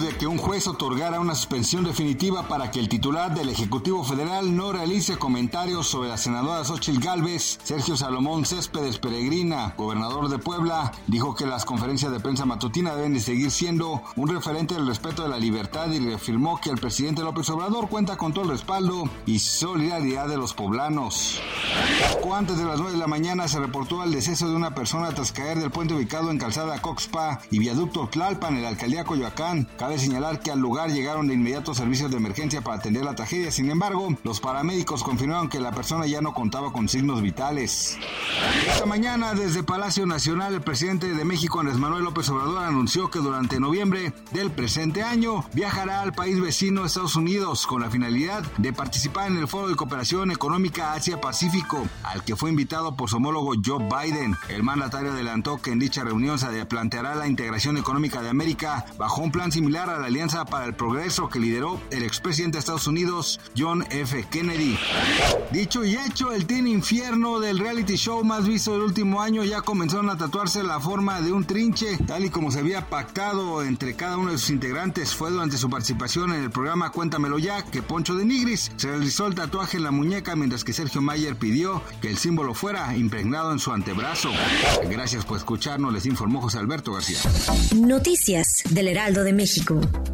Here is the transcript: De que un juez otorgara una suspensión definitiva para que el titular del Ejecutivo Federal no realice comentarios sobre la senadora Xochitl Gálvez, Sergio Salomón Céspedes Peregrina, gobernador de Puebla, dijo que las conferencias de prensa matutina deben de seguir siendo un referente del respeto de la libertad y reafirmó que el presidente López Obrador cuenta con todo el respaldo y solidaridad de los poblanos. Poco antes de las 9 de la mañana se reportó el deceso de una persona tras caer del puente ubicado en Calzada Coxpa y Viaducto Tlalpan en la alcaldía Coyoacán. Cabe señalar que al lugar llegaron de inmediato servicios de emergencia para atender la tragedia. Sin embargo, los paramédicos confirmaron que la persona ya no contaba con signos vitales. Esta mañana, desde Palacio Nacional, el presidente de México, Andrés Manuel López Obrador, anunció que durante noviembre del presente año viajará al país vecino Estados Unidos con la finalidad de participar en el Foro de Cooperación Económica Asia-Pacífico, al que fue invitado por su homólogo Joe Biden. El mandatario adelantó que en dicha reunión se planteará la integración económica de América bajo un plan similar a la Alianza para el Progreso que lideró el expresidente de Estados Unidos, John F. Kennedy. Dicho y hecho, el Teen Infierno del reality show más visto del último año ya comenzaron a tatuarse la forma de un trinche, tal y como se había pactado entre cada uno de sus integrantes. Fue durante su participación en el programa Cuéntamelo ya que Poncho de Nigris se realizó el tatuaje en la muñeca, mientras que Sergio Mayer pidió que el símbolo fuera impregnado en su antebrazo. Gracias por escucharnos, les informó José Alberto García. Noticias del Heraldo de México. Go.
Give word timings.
De 0.00 0.16
que 0.16 0.26
un 0.26 0.38
juez 0.38 0.66
otorgara 0.68 1.20
una 1.20 1.34
suspensión 1.34 1.84
definitiva 1.84 2.48
para 2.48 2.70
que 2.70 2.78
el 2.78 2.88
titular 2.88 3.34
del 3.34 3.50
Ejecutivo 3.50 4.02
Federal 4.04 4.56
no 4.56 4.72
realice 4.72 5.18
comentarios 5.18 5.86
sobre 5.86 6.08
la 6.08 6.16
senadora 6.16 6.64
Xochitl 6.64 7.00
Gálvez, 7.00 7.58
Sergio 7.62 7.96
Salomón 7.96 8.46
Céspedes 8.46 8.98
Peregrina, 8.98 9.74
gobernador 9.76 10.30
de 10.30 10.38
Puebla, 10.38 10.92
dijo 11.08 11.34
que 11.34 11.46
las 11.46 11.66
conferencias 11.66 12.10
de 12.10 12.20
prensa 12.20 12.46
matutina 12.46 12.94
deben 12.94 13.12
de 13.12 13.20
seguir 13.20 13.50
siendo 13.50 14.02
un 14.16 14.28
referente 14.28 14.74
del 14.74 14.86
respeto 14.86 15.24
de 15.24 15.28
la 15.28 15.38
libertad 15.38 15.90
y 15.90 15.98
reafirmó 15.98 16.58
que 16.58 16.70
el 16.70 16.78
presidente 16.78 17.22
López 17.22 17.50
Obrador 17.50 17.88
cuenta 17.88 18.16
con 18.16 18.32
todo 18.32 18.44
el 18.44 18.50
respaldo 18.50 19.10
y 19.26 19.40
solidaridad 19.40 20.26
de 20.26 20.38
los 20.38 20.54
poblanos. 20.54 21.40
Poco 22.14 22.34
antes 22.34 22.56
de 22.56 22.64
las 22.64 22.78
9 22.78 22.92
de 22.92 22.98
la 22.98 23.06
mañana 23.06 23.46
se 23.46 23.60
reportó 23.60 24.02
el 24.04 24.12
deceso 24.12 24.48
de 24.48 24.54
una 24.56 24.74
persona 24.74 25.10
tras 25.10 25.32
caer 25.32 25.58
del 25.58 25.70
puente 25.70 25.94
ubicado 25.94 26.30
en 26.30 26.38
Calzada 26.38 26.80
Coxpa 26.80 27.40
y 27.50 27.58
Viaducto 27.58 28.08
Tlalpan 28.08 28.56
en 28.56 28.62
la 28.62 28.68
alcaldía 28.70 29.04
Coyoacán. 29.04 29.68
Cabe 29.82 29.98
señalar 29.98 30.38
que 30.38 30.52
al 30.52 30.60
lugar 30.60 30.92
llegaron 30.92 31.26
de 31.26 31.34
inmediato 31.34 31.74
servicios 31.74 32.08
de 32.08 32.16
emergencia 32.16 32.60
para 32.60 32.76
atender 32.76 33.04
la 33.04 33.16
tragedia. 33.16 33.50
Sin 33.50 33.68
embargo, 33.68 34.16
los 34.22 34.38
paramédicos 34.38 35.02
confirmaron 35.02 35.48
que 35.48 35.58
la 35.58 35.72
persona 35.72 36.06
ya 36.06 36.20
no 36.20 36.34
contaba 36.34 36.72
con 36.72 36.88
signos 36.88 37.20
vitales. 37.20 37.98
Esta 38.68 38.86
mañana, 38.86 39.34
desde 39.34 39.64
Palacio 39.64 40.06
Nacional, 40.06 40.54
el 40.54 40.60
presidente 40.60 41.12
de 41.12 41.24
México, 41.24 41.58
Andrés 41.58 41.78
Manuel 41.78 42.04
López 42.04 42.28
Obrador, 42.28 42.62
anunció 42.62 43.10
que 43.10 43.18
durante 43.18 43.58
noviembre 43.58 44.12
del 44.30 44.52
presente 44.52 45.02
año 45.02 45.44
viajará 45.52 46.00
al 46.00 46.12
país 46.12 46.40
vecino 46.40 46.84
Estados 46.84 47.16
Unidos 47.16 47.66
con 47.66 47.82
la 47.82 47.90
finalidad 47.90 48.44
de 48.58 48.72
participar 48.72 49.32
en 49.32 49.38
el 49.38 49.48
Foro 49.48 49.66
de 49.66 49.74
Cooperación 49.74 50.30
Económica 50.30 50.92
Asia-Pacífico, 50.92 51.88
al 52.04 52.22
que 52.22 52.36
fue 52.36 52.50
invitado 52.50 52.96
por 52.96 53.10
su 53.10 53.16
homólogo 53.16 53.54
Joe 53.64 53.84
Biden. 53.88 54.36
El 54.48 54.62
mandatario 54.62 55.10
adelantó 55.10 55.60
que 55.60 55.72
en 55.72 55.80
dicha 55.80 56.04
reunión 56.04 56.38
se 56.38 56.64
planteará 56.66 57.16
la 57.16 57.26
integración 57.26 57.78
económica 57.78 58.22
de 58.22 58.28
América 58.28 58.86
bajo 58.96 59.22
un 59.22 59.32
plan 59.32 59.50
similar 59.50 59.71
a 59.76 59.98
la 59.98 60.06
Alianza 60.06 60.44
para 60.44 60.66
el 60.66 60.74
Progreso 60.74 61.28
que 61.30 61.38
lideró 61.38 61.80
el 61.90 62.02
expresidente 62.02 62.56
de 62.56 62.60
Estados 62.60 62.86
Unidos, 62.86 63.40
John 63.56 63.84
F. 63.90 64.26
Kennedy. 64.30 64.78
Dicho 65.50 65.82
y 65.84 65.96
hecho, 65.96 66.32
el 66.32 66.46
Teen 66.46 66.66
Infierno 66.66 67.40
del 67.40 67.58
reality 67.58 67.96
show 67.96 68.22
más 68.22 68.46
visto 68.46 68.72
del 68.72 68.82
último 68.82 69.22
año 69.22 69.44
ya 69.44 69.62
comenzaron 69.62 70.10
a 70.10 70.18
tatuarse 70.18 70.62
la 70.62 70.78
forma 70.78 71.22
de 71.22 71.32
un 71.32 71.44
trinche, 71.44 71.96
tal 72.06 72.26
y 72.26 72.30
como 72.30 72.50
se 72.50 72.58
había 72.58 72.88
pactado 72.90 73.62
entre 73.62 73.94
cada 73.94 74.18
uno 74.18 74.32
de 74.32 74.38
sus 74.38 74.50
integrantes. 74.50 75.14
Fue 75.14 75.30
durante 75.30 75.56
su 75.56 75.70
participación 75.70 76.34
en 76.34 76.42
el 76.42 76.50
programa 76.50 76.90
Cuéntamelo 76.90 77.38
ya 77.38 77.64
que 77.64 77.82
Poncho 77.82 78.14
de 78.14 78.26
Nigris 78.26 78.72
se 78.76 78.88
realizó 78.88 79.26
el 79.26 79.34
tatuaje 79.34 79.78
en 79.78 79.84
la 79.84 79.90
muñeca, 79.90 80.36
mientras 80.36 80.64
que 80.64 80.74
Sergio 80.74 81.00
Mayer 81.00 81.36
pidió 81.36 81.82
que 82.02 82.10
el 82.10 82.18
símbolo 82.18 82.52
fuera 82.52 82.94
impregnado 82.94 83.52
en 83.52 83.58
su 83.58 83.72
antebrazo. 83.72 84.30
Gracias 84.90 85.24
por 85.24 85.38
escucharnos, 85.38 85.92
les 85.94 86.04
informó 86.04 86.42
José 86.42 86.58
Alberto 86.58 86.92
García. 86.92 87.18
Noticias 87.74 88.62
del 88.68 88.88
Heraldo 88.88 89.24
de 89.24 89.32
México. 89.32 89.61
Go. 89.64 90.11